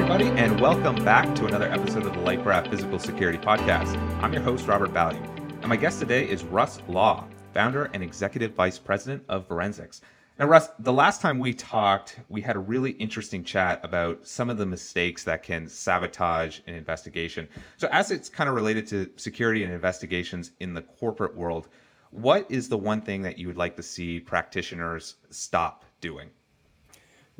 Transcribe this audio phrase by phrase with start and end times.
[0.00, 3.98] everybody, and welcome back to another episode of the Liferaft Physical Security Podcast.
[4.22, 5.20] I'm your host, Robert Value,
[5.60, 10.00] and my guest today is Russ Law, founder and executive vice president of Verensics.
[10.38, 14.48] Now, Russ, the last time we talked, we had a really interesting chat about some
[14.48, 17.46] of the mistakes that can sabotage an investigation.
[17.76, 21.68] So, as it's kind of related to security and investigations in the corporate world,
[22.10, 26.30] what is the one thing that you would like to see practitioners stop doing?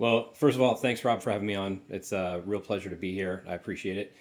[0.01, 1.83] Well, first of all, thanks, Rob, for having me on.
[1.91, 3.45] It's a real pleasure to be here.
[3.47, 4.17] I appreciate it.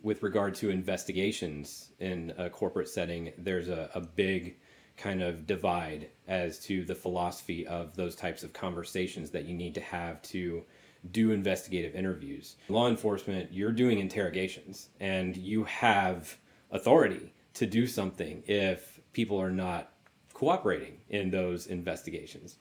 [0.00, 4.58] With regard to investigations in a corporate setting, there's a, a big
[4.96, 9.74] kind of divide as to the philosophy of those types of conversations that you need
[9.74, 10.62] to have to
[11.10, 12.54] do investigative interviews.
[12.68, 16.36] Law enforcement, you're doing interrogations and you have
[16.70, 19.94] authority to do something if people are not
[20.32, 22.58] cooperating in those investigations.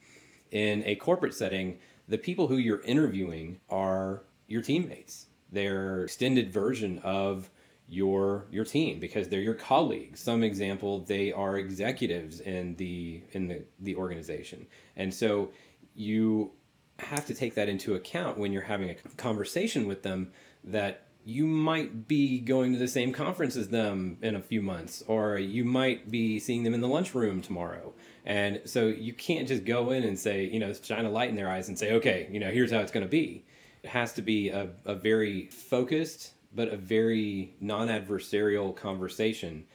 [0.50, 5.28] In a corporate setting, the people who you're interviewing are your teammates.
[5.52, 7.50] They're extended version of
[7.88, 10.22] your your team because they're your colleagues.
[10.22, 14.66] Some example, they are executives in the in the, the organization.
[14.96, 15.52] And so
[15.94, 16.52] you
[17.00, 20.32] have to take that into account when you're having a conversation with them
[20.64, 25.04] that you might be going to the same conference as them in a few months,
[25.08, 27.94] or you might be seeing them in the lunchroom tomorrow.
[28.26, 31.36] And so you can't just go in and say, you know, shine a light in
[31.36, 33.46] their eyes and say, okay, you know, here's how it's going to be.
[33.84, 39.66] It has to be a, a very focused, but a very non adversarial conversation,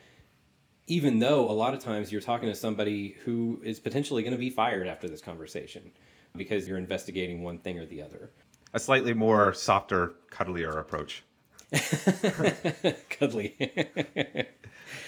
[0.88, 4.38] even though a lot of times you're talking to somebody who is potentially going to
[4.38, 5.92] be fired after this conversation
[6.36, 8.30] because you're investigating one thing or the other.
[8.74, 11.24] A slightly more softer, cuddlier approach.
[13.10, 13.56] cuddly.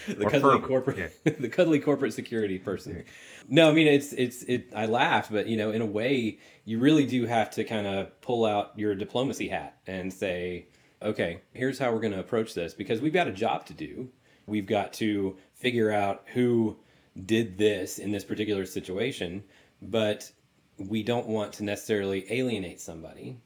[0.08, 1.32] the or cuddly corporate yeah.
[1.38, 3.04] the cuddly corporate security person.
[3.48, 6.78] No, I mean it's it's it I laugh, but you know, in a way you
[6.78, 10.66] really do have to kind of pull out your diplomacy hat and say,
[11.00, 14.10] okay, here's how we're going to approach this because we've got a job to do.
[14.46, 16.78] We've got to figure out who
[17.24, 19.44] did this in this particular situation,
[19.80, 20.30] but
[20.78, 23.38] we don't want to necessarily alienate somebody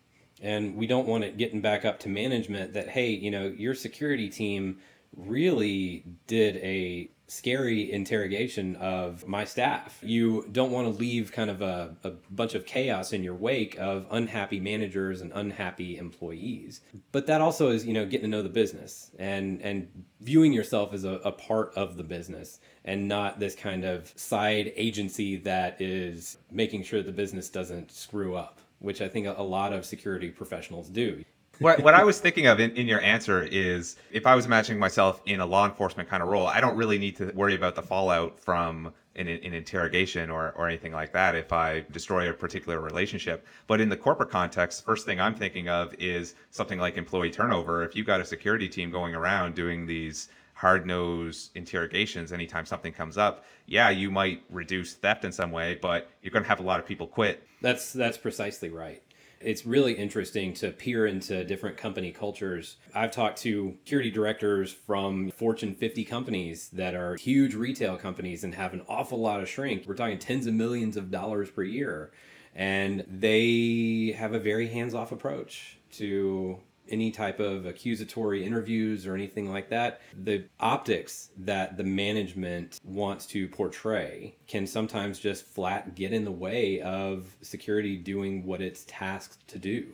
[0.43, 3.75] and we don't want it getting back up to management that hey you know your
[3.75, 4.79] security team
[5.17, 9.99] really did a scary interrogation of my staff.
[10.03, 13.79] You don't want to leave kind of a, a bunch of chaos in your wake
[13.79, 16.83] of unhappy managers and unhappy employees.
[17.11, 19.89] But that also is, you know, getting to know the business and and
[20.21, 24.73] viewing yourself as a, a part of the business and not this kind of side
[24.77, 29.73] agency that is making sure the business doesn't screw up which I think a lot
[29.73, 31.25] of security professionals do.
[31.59, 34.79] what, what I was thinking of in, in your answer is if I was imagining
[34.79, 37.75] myself in a law enforcement kind of role, I don't really need to worry about
[37.75, 42.33] the fallout from an, an interrogation or, or anything like that if I destroy a
[42.33, 43.47] particular relationship.
[43.67, 47.85] But in the corporate context, first thing I'm thinking of is something like employee turnover.
[47.85, 50.29] If you've got a security team going around doing these
[50.63, 55.77] hard nosed interrogations anytime something comes up, yeah, you might reduce theft in some way,
[55.83, 57.43] but you're going to have a lot of people quit.
[57.61, 59.03] That's that's precisely right.
[59.41, 62.77] It's really interesting to peer into different company cultures.
[62.95, 68.55] I've talked to security directors from Fortune 50 companies that are huge retail companies and
[68.55, 69.83] have an awful lot of shrink.
[69.89, 72.13] We're talking tens of millions of dollars per year.
[72.55, 79.15] And they have a very hands off approach to any type of accusatory interviews or
[79.15, 85.95] anything like that, the optics that the management wants to portray can sometimes just flat
[85.95, 89.87] get in the way of security doing what it's tasked to do.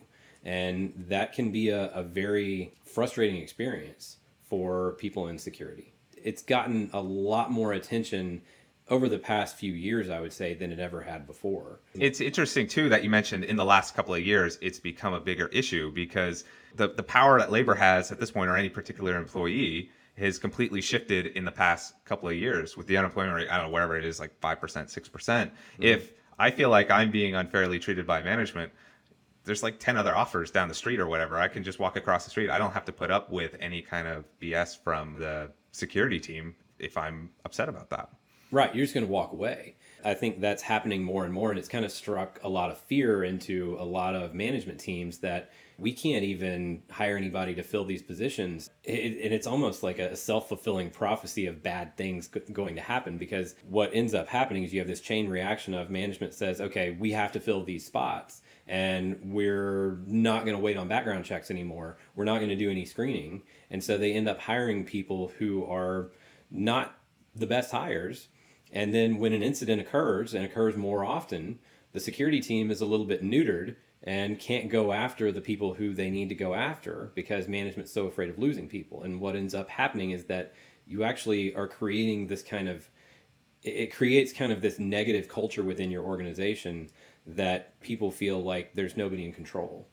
[0.44, 4.16] And that can be a, a very frustrating experience
[4.48, 5.92] for people in security.
[6.16, 8.42] It's gotten a lot more attention
[8.90, 11.80] over the past few years, I would say, than it ever had before.
[11.94, 15.20] It's interesting, too, that you mentioned in the last couple of years, it's become a
[15.20, 16.44] bigger issue because
[16.74, 20.80] the, the power that labor has at this point, or any particular employee, has completely
[20.80, 23.96] shifted in the past couple of years with the unemployment rate, I don't know, wherever
[23.96, 24.90] it is, like 5%, 6%.
[24.90, 25.82] mm-hmm.
[25.82, 28.72] If I feel like I'm being unfairly treated by management,
[29.44, 31.38] there's like 10 other offers down the street or whatever.
[31.38, 32.50] I can just walk across the street.
[32.50, 36.54] I don't have to put up with any kind of BS from the security team
[36.78, 38.10] if I'm upset about that.
[38.50, 38.74] Right.
[38.74, 39.76] You're just going to walk away.
[40.04, 41.50] I think that's happening more and more.
[41.50, 45.18] And it's kind of struck a lot of fear into a lot of management teams
[45.18, 48.70] that we can't even hire anybody to fill these positions.
[48.84, 53.18] It, and it's almost like a self fulfilling prophecy of bad things going to happen
[53.18, 56.96] because what ends up happening is you have this chain reaction of management says, okay,
[56.98, 61.50] we have to fill these spots and we're not going to wait on background checks
[61.50, 61.98] anymore.
[62.14, 63.42] We're not going to do any screening.
[63.70, 66.10] And so they end up hiring people who are
[66.50, 66.94] not
[67.34, 68.28] the best hires
[68.72, 71.58] and then when an incident occurs and occurs more often,
[71.92, 75.94] the security team is a little bit neutered and can't go after the people who
[75.94, 79.02] they need to go after because management's so afraid of losing people.
[79.02, 80.54] And what ends up happening is that
[80.86, 82.88] you actually are creating this kind of
[83.64, 86.88] it creates kind of this negative culture within your organization
[87.26, 89.88] that people feel like there's nobody in control.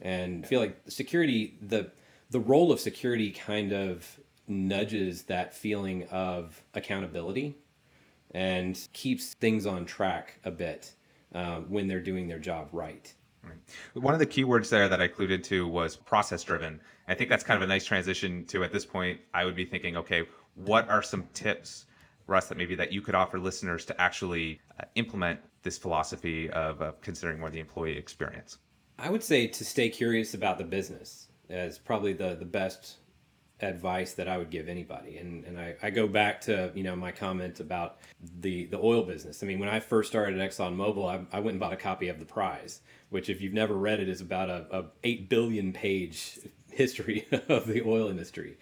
[0.00, 1.90] And I feel like security the
[2.30, 4.18] the role of security kind of
[4.48, 7.56] nudges that feeling of accountability
[8.32, 10.92] and keeps things on track a bit
[11.34, 13.14] uh, when they're doing their job right.
[13.42, 13.56] Right.
[13.94, 16.80] One of the keywords there that I included to was process driven.
[17.08, 19.20] I think that's kind of a nice transition to at this point.
[19.34, 20.24] I would be thinking, okay,
[20.54, 21.86] what are some tips,
[22.28, 26.80] Russ, that maybe that you could offer listeners to actually uh, implement this philosophy of
[26.80, 28.58] uh, considering more the employee experience?
[28.98, 32.98] I would say to stay curious about the business is probably the the best
[33.62, 35.16] advice that I would give anybody.
[35.18, 37.98] And and I, I go back to, you know, my comment about
[38.40, 39.42] the the oil business.
[39.42, 42.08] I mean, when I first started at ExxonMobil, I, I went and bought a copy
[42.08, 42.80] of The Prize,
[43.10, 47.66] which if you've never read it is about a, a 8 billion page history of
[47.66, 48.58] the oil industry.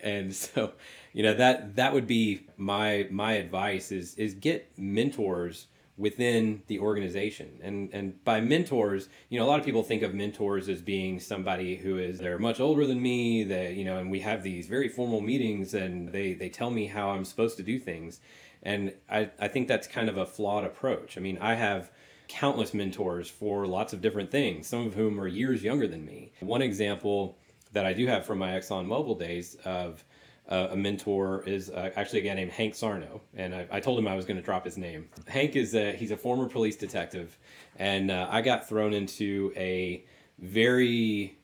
[0.00, 0.72] And so,
[1.12, 5.66] you know, that that would be my my advice is is get mentors
[5.98, 7.58] within the organization.
[7.62, 11.20] And and by mentors, you know, a lot of people think of mentors as being
[11.20, 14.68] somebody who is they're much older than me, that you know, and we have these
[14.68, 18.20] very formal meetings and they they tell me how I'm supposed to do things.
[18.62, 21.16] And I, I think that's kind of a flawed approach.
[21.16, 21.90] I mean, I have
[22.28, 26.32] countless mentors for lots of different things, some of whom are years younger than me.
[26.40, 27.38] One example
[27.72, 30.04] that I do have from my ExxonMobil days of
[30.48, 33.98] uh, a mentor is uh, actually a guy named Hank Sarno, and I, I told
[33.98, 35.08] him I was going to drop his name.
[35.26, 37.38] Hank is a, he's a former police detective,
[37.76, 40.04] and uh, I got thrown into a
[40.38, 41.38] very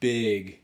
[0.00, 0.60] big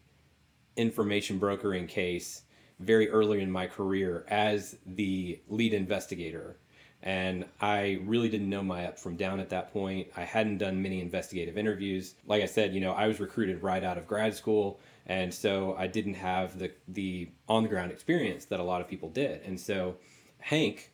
[0.77, 2.43] information brokering case
[2.81, 6.59] very early in my career as the lead investigator.
[7.03, 10.09] And I really didn't know my up from down at that point.
[10.17, 12.15] I hadn't done many investigative interviews.
[12.27, 15.77] Like I said, you know, I was recruited right out of grad school and so
[15.79, 19.41] I didn't have the the on the ground experience that a lot of people did.
[19.43, 19.97] And so
[20.41, 20.93] Hank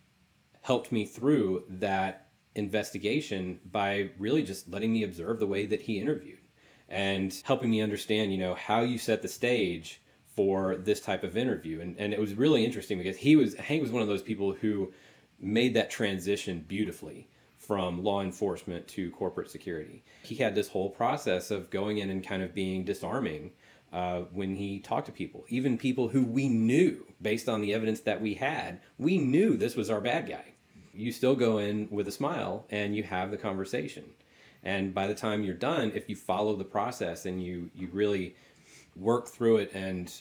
[0.60, 5.98] helped me through that investigation by really just letting me observe the way that he
[5.98, 6.38] interviewed
[6.88, 10.02] and helping me understand, you know, how you set the stage
[10.36, 11.80] for this type of interview.
[11.80, 14.52] And and it was really interesting because he was Hank was one of those people
[14.52, 14.92] who
[15.42, 17.28] made that transition beautifully
[17.58, 20.02] from law enforcement to corporate security.
[20.22, 23.52] He had this whole process of going in and kind of being disarming
[23.92, 28.00] uh, when he talked to people, even people who we knew based on the evidence
[28.00, 30.54] that we had, we knew this was our bad guy.
[30.94, 34.04] You still go in with a smile and you have the conversation.
[34.62, 38.34] And by the time you're done, if you follow the process and you, you really
[38.96, 40.12] work through it and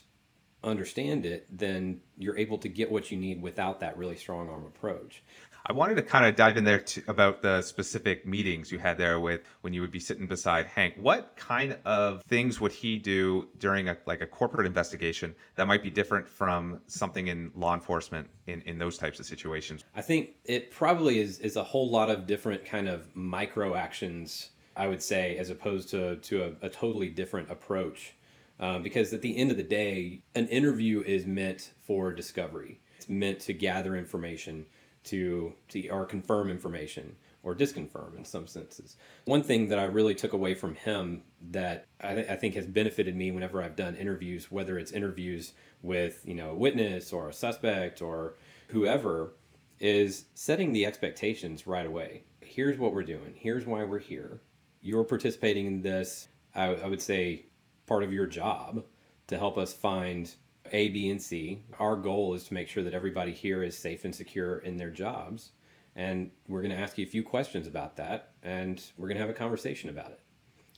[0.63, 4.65] understand it, then you're able to get what you need without that really strong arm
[4.65, 5.23] approach.
[5.65, 8.97] I wanted to kind of dive in there to, about the specific meetings you had
[8.97, 10.95] there with when you would be sitting beside Hank.
[10.97, 15.83] What kind of things would he do during a like a corporate investigation that might
[15.83, 19.83] be different from something in law enforcement in, in those types of situations?
[19.95, 24.49] I think it probably is is a whole lot of different kind of micro actions,
[24.75, 28.15] I would say, as opposed to to a, a totally different approach.
[28.61, 32.79] Um, because at the end of the day, an interview is meant for discovery.
[32.95, 34.67] It's meant to gather information
[35.05, 38.97] to, to or confirm information or disconfirm in some senses.
[39.25, 42.67] One thing that I really took away from him that I, th- I, think has
[42.67, 47.29] benefited me whenever I've done interviews, whether it's interviews with you know a witness or
[47.29, 48.35] a suspect or
[48.67, 49.33] whoever,
[49.79, 52.23] is setting the expectations right away.
[52.41, 53.33] Here's what we're doing.
[53.35, 54.41] Here's why we're here.
[54.81, 56.27] You're participating in this.
[56.53, 57.45] I, I would say
[57.91, 58.85] part of your job
[59.27, 60.33] to help us find
[60.71, 61.61] a, B, and C.
[61.77, 64.89] Our goal is to make sure that everybody here is safe and secure in their
[64.89, 65.51] jobs.
[65.93, 69.21] And we're going to ask you a few questions about that, and we're going to
[69.21, 70.21] have a conversation about it.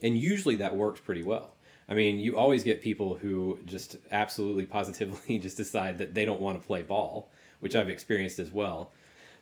[0.01, 1.53] And usually that works pretty well.
[1.88, 6.41] I mean, you always get people who just absolutely positively just decide that they don't
[6.41, 7.29] want to play ball,
[7.60, 8.91] which I've experienced as well.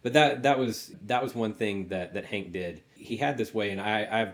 [0.02, 2.84] But that that was that was one thing that that Hank did.
[2.96, 4.34] He had this way, and I, I've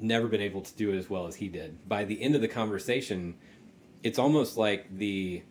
[0.00, 1.88] never been able to do it as well as he did.
[1.88, 3.34] By the end of the conversation,
[4.02, 5.42] it's almost like the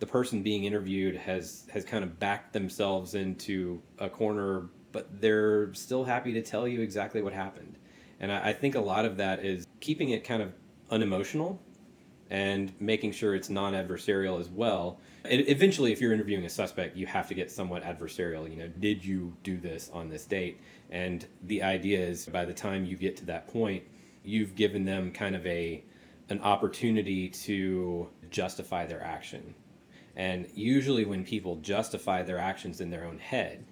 [0.00, 5.72] the person being interviewed has has kind of backed themselves into a corner, but they're
[5.74, 7.78] still happy to tell you exactly what happened.
[8.20, 10.52] And I, I think a lot of that is keeping it kind of
[10.90, 11.60] unemotional
[12.34, 14.98] and making sure it's non-adversarial as well.
[15.24, 18.50] Eventually, if you're interviewing a suspect, you have to get somewhat adversarial.
[18.50, 20.60] You know, did you do this on this date?
[20.90, 23.84] And the idea is, by the time you get to that point,
[24.24, 25.84] you've given them kind of a
[26.28, 29.54] an opportunity to justify their action.
[30.16, 33.64] And usually, when people justify their actions in their own head,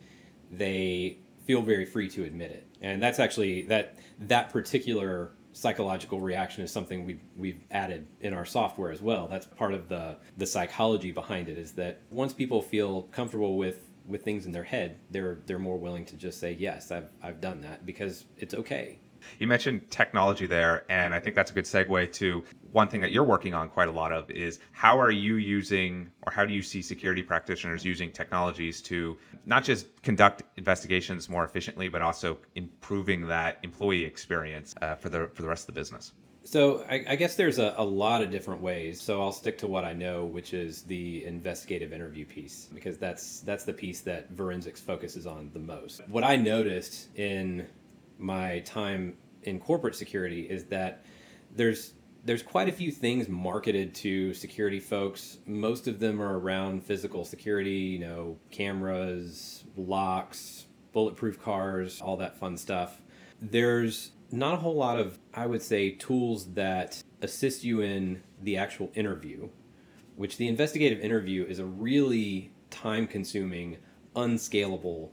[0.52, 2.68] they feel very free to admit it.
[2.80, 8.44] And that's actually that that particular psychological reaction is something we've, we've added in our
[8.44, 9.28] software as well.
[9.28, 13.88] That's part of the, the psychology behind it is that once people feel comfortable with,
[14.06, 17.40] with things in their head, they're, they're more willing to just say, yes, I've, I've
[17.40, 18.98] done that because it's okay.
[19.38, 23.12] You mentioned technology there, and I think that's a good segue to one thing that
[23.12, 26.54] you're working on quite a lot of is how are you using or how do
[26.54, 32.38] you see security practitioners using technologies to not just conduct investigations more efficiently, but also
[32.54, 36.12] improving that employee experience uh, for the for the rest of the business?
[36.44, 39.00] So I, I guess there's a, a, lot of different ways.
[39.00, 43.40] So I'll stick to what I know, which is the investigative interview piece, because that's
[43.40, 46.06] that's the piece that Verensics focuses on the most.
[46.08, 47.66] What I noticed in
[48.22, 51.04] my time in corporate security is that
[51.54, 55.38] there's there's quite a few things marketed to security folks.
[55.44, 62.38] Most of them are around physical security, you know, cameras, locks, bulletproof cars, all that
[62.38, 63.02] fun stuff.
[63.40, 68.56] There's not a whole lot of, I would say, tools that assist you in the
[68.56, 69.48] actual interview,
[70.14, 73.78] which the investigative interview is a really time consuming,
[74.14, 75.12] unscalable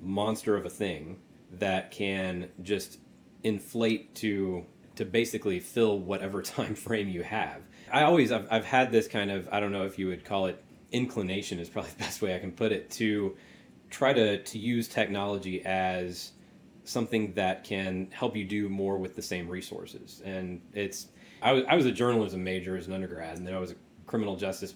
[0.00, 1.18] monster of a thing
[1.52, 2.98] that can just
[3.42, 7.62] inflate to to basically fill whatever time frame you have.
[7.90, 10.46] I always I've, I've had this kind of I don't know if you would call
[10.46, 10.62] it
[10.92, 13.36] inclination is probably the best way I can put it to
[13.90, 16.32] try to to use technology as
[16.84, 20.22] something that can help you do more with the same resources.
[20.24, 21.08] And it's
[21.42, 23.76] I was I was a journalism major as an undergrad and then I was a
[24.06, 24.74] criminal justice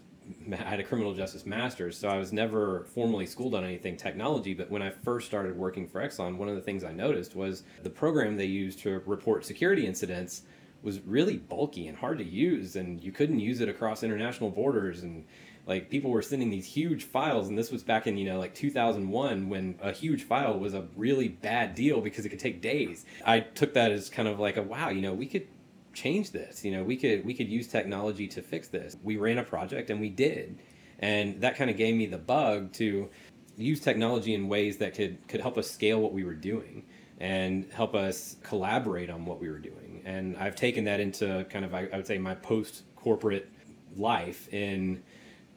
[0.52, 4.54] I had a criminal justice master's, so I was never formally schooled on anything technology.
[4.54, 7.64] But when I first started working for Exxon, one of the things I noticed was
[7.82, 10.42] the program they used to report security incidents
[10.82, 15.02] was really bulky and hard to use, and you couldn't use it across international borders.
[15.02, 15.24] And
[15.66, 18.54] like people were sending these huge files, and this was back in you know like
[18.54, 23.04] 2001 when a huge file was a really bad deal because it could take days.
[23.24, 25.46] I took that as kind of like a wow, you know, we could
[25.92, 26.64] change this.
[26.64, 28.96] You know, we could we could use technology to fix this.
[29.02, 30.58] We ran a project and we did,
[30.98, 33.08] and that kind of gave me the bug to
[33.56, 36.84] use technology in ways that could could help us scale what we were doing
[37.18, 40.02] and help us collaborate on what we were doing.
[40.04, 43.48] And I've taken that into kind of I, I would say my post corporate
[43.96, 45.02] life in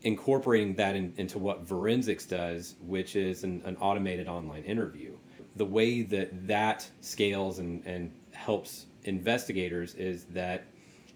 [0.01, 5.17] incorporating that in, into what Verensics does, which is an, an automated online interview.
[5.55, 10.65] The way that that scales and, and helps investigators is that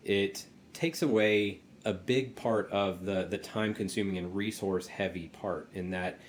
[0.04, 5.70] it takes away a big part of the the time consuming and resource heavy part
[5.74, 6.20] in that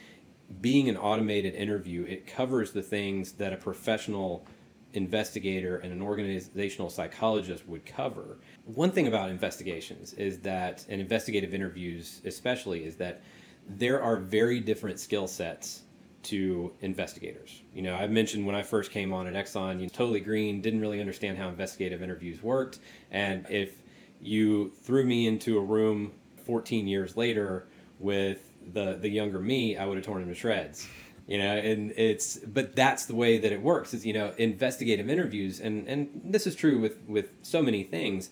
[0.60, 4.46] being an automated interview it covers the things that a professional
[4.92, 8.38] investigator and an organizational psychologist would cover.
[8.64, 13.22] One thing about investigations is that and investigative interviews especially is that
[13.68, 15.82] there are very different skill sets
[16.22, 17.62] to investigators.
[17.74, 20.80] You know, I mentioned when I first came on at Exxon, you totally green, didn't
[20.80, 22.78] really understand how investigative interviews worked.
[23.10, 23.74] And if
[24.20, 26.12] you threw me into a room
[26.46, 28.38] 14 years later with
[28.72, 30.86] the, the younger me, I would have torn him to shreds.
[31.26, 33.94] You know, and it's but that's the way that it works.
[33.94, 38.30] Is you know, investigative interviews, and and this is true with with so many things,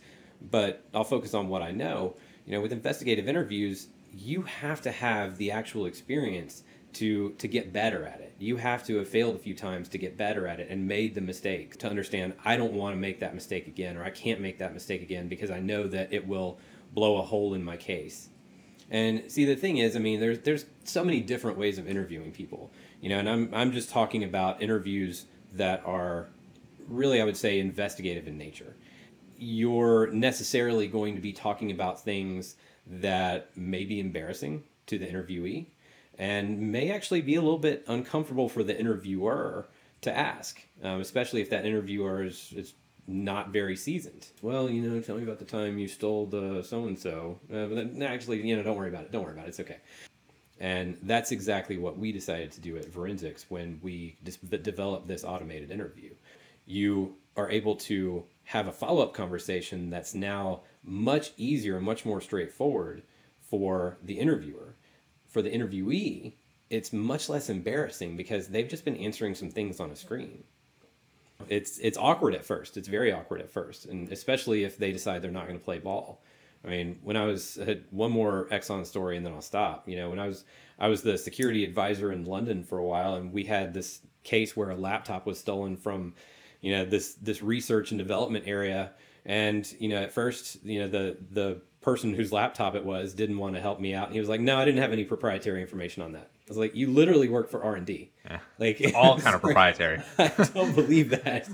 [0.51, 2.17] but I'll focus on what I know.
[2.45, 6.65] You know, with investigative interviews, you have to have the actual experience
[6.95, 8.35] to to get better at it.
[8.39, 11.15] You have to have failed a few times to get better at it and made
[11.15, 14.41] the mistake to understand I don't want to make that mistake again or I can't
[14.41, 16.59] make that mistake again because I know that it will
[16.93, 18.29] blow a hole in my case.
[18.91, 22.33] And see the thing is, I mean, there's there's so many different ways of interviewing
[22.33, 22.71] people.
[23.01, 26.29] You know, and I'm I'm just talking about interviews that are
[26.87, 28.77] really I would say investigative in nature.
[29.37, 35.67] You're necessarily going to be talking about things that may be embarrassing to the interviewee
[36.19, 39.69] and may actually be a little bit uncomfortable for the interviewer
[40.01, 42.75] to ask, um, especially if that interviewer is, is
[43.07, 44.27] not very seasoned.
[44.43, 47.39] Well, you know, tell me about the time you stole the so and so.
[48.03, 49.13] Actually, you know, don't worry about it.
[49.13, 49.51] Don't worry about it.
[49.51, 49.79] It's okay.
[50.61, 54.17] And that's exactly what we decided to do at Verensics when we
[54.63, 56.11] developed this automated interview.
[56.67, 62.05] You are able to have a follow up conversation that's now much easier and much
[62.05, 63.05] more straightforward
[63.41, 64.75] for the interviewer
[65.29, 66.35] for the interviewee,
[66.71, 70.45] it's much less embarrassing because they've just been answering some things on a screen.
[71.49, 72.77] It's it's awkward at first.
[72.77, 75.79] It's very awkward at first, and especially if they decide they're not going to play
[75.79, 76.21] ball.
[76.65, 79.89] I mean, when I was I had one more Exxon story, and then I'll stop.
[79.89, 80.45] You know, when I was
[80.79, 84.57] I was the security advisor in London for a while, and we had this case
[84.57, 86.15] where a laptop was stolen from,
[86.61, 88.93] you know, this this research and development area.
[89.25, 93.39] And you know, at first, you know, the the person whose laptop it was didn't
[93.39, 94.07] want to help me out.
[94.07, 96.57] And he was like, "No, I didn't have any proprietary information on that." I was
[96.57, 98.11] like, you literally work for R and D.
[98.25, 98.39] Yeah.
[98.59, 100.03] Like All kind of proprietary.
[100.19, 101.47] I don't believe that.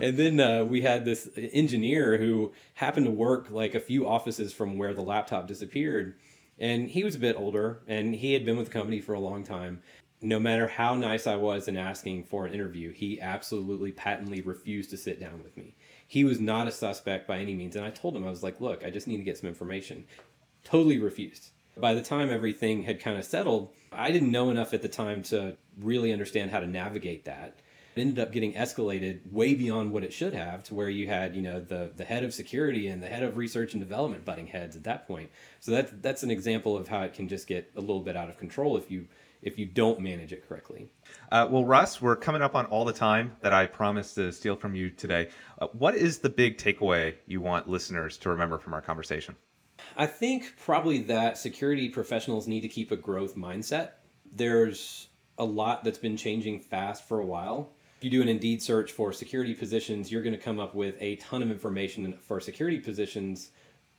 [0.00, 4.52] And then uh, we had this engineer who happened to work like a few offices
[4.52, 6.14] from where the laptop disappeared.
[6.58, 9.20] And he was a bit older and he had been with the company for a
[9.20, 9.80] long time.
[10.20, 14.90] No matter how nice I was in asking for an interview, he absolutely patently refused
[14.90, 15.74] to sit down with me.
[16.12, 17.74] He was not a suspect by any means.
[17.74, 20.04] And I told him, I was like, look, I just need to get some information.
[20.62, 21.52] Totally refused.
[21.74, 25.22] By the time everything had kind of settled, I didn't know enough at the time
[25.22, 27.56] to really understand how to navigate that.
[27.96, 31.34] It ended up getting escalated way beyond what it should have to where you had,
[31.34, 34.48] you know, the, the head of security and the head of research and development butting
[34.48, 35.30] heads at that point.
[35.60, 38.28] So that's that's an example of how it can just get a little bit out
[38.28, 39.08] of control if you
[39.42, 40.88] if you don't manage it correctly.
[41.30, 44.56] Uh, well, Russ, we're coming up on all the time that I promised to steal
[44.56, 45.28] from you today.
[45.60, 49.36] Uh, what is the big takeaway you want listeners to remember from our conversation?
[49.96, 53.90] I think probably that security professionals need to keep a growth mindset.
[54.32, 55.08] There's
[55.38, 57.72] a lot that's been changing fast for a while.
[57.98, 60.96] If you do an Indeed search for security positions, you're going to come up with
[61.00, 63.50] a ton of information for security positions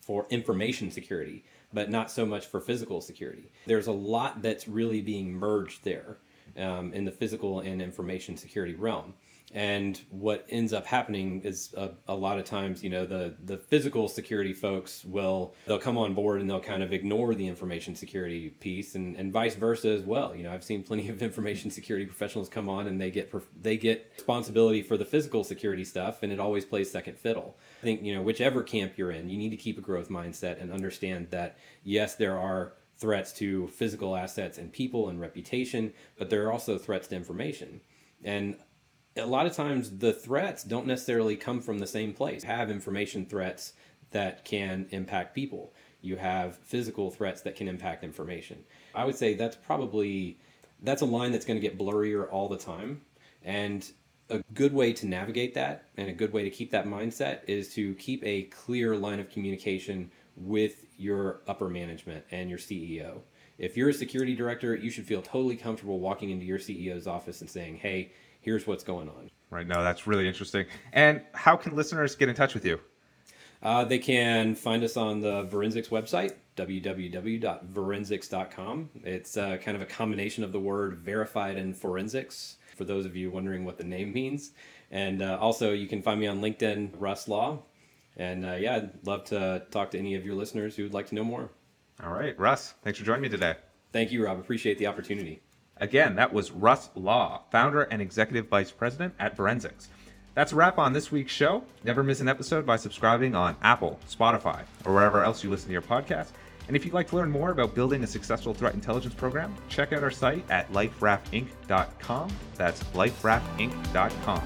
[0.01, 3.49] for information security, but not so much for physical security.
[3.65, 6.17] There's a lot that's really being merged there
[6.57, 9.13] um, in the physical and information security realm
[9.53, 13.55] and what ends up happening is a, a, lot of times you know the the
[13.57, 17.95] physical security folks will they'll come on board and they'll kind of ignore the information
[17.95, 20.35] security piece and, and vice versa as well.
[20.35, 23.31] You know i've seen plenty of information security professionals come on and they get
[23.61, 27.55] they get responsibility for the physical security stuff and it always plays second fiddle.
[27.81, 30.59] I think you know whichever camp you're in you need to keep a growth mindset
[30.61, 36.31] and understand that yes there are threats to physical assets and people and reputation but
[36.31, 37.81] there are also threats to information.
[38.23, 38.55] And
[39.17, 42.43] a lot of times the threats don't necessarily come from the same place.
[42.43, 43.73] You have information threats
[44.11, 45.73] that can impact people.
[46.01, 48.63] You have physical threats that can impact information.
[48.93, 50.37] I would say that's probably
[50.81, 53.01] that's a line that's going to get blurrier all the time
[53.43, 53.89] and
[54.29, 57.73] a good way to navigate that and a good way to keep that mindset is
[57.75, 63.21] to keep a clear line of communication with your upper management and your CEO.
[63.57, 67.41] If you're a security director, you should feel totally comfortable walking into your CEO's office
[67.41, 68.11] and saying, "Hey,
[68.43, 69.31] here's what's going on.
[69.49, 69.67] Right.
[69.67, 70.65] No, that's really interesting.
[70.91, 72.79] And how can listeners get in touch with you?
[73.61, 78.89] Uh, they can find us on the Verensics website, www.verensics.com.
[79.03, 83.15] It's uh, kind of a combination of the word verified and forensics, for those of
[83.15, 84.51] you wondering what the name means.
[84.91, 87.59] And uh, also, you can find me on LinkedIn, Russ Law.
[88.17, 91.07] And uh, yeah, I'd love to talk to any of your listeners who would like
[91.07, 91.49] to know more.
[92.03, 92.37] All right.
[92.37, 93.55] Russ, thanks for joining me today.
[93.91, 94.39] Thank you, Rob.
[94.39, 95.41] Appreciate the opportunity.
[95.77, 99.87] Again, that was Russ Law, founder and executive vice president at Verensics.
[100.35, 101.63] That's a wrap on this week's show.
[101.83, 105.73] Never miss an episode by subscribing on Apple, Spotify, or wherever else you listen to
[105.73, 106.29] your podcast.
[106.67, 109.93] And if you'd like to learn more about building a successful threat intelligence program, check
[109.93, 112.29] out our site at liferaftinc.com.
[112.55, 114.41] That's liferaftinc.com.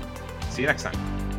[0.50, 1.37] See you next time.